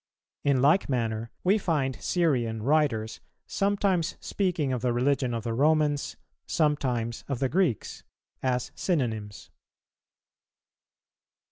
[0.43, 6.17] In like manner, we find Syrian writers sometimes speaking of the religion of the Romans,
[6.47, 9.51] sometimes of the Greeks,[280:5] as synonymes.